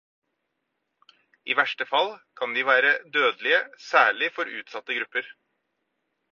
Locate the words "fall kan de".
1.91-2.65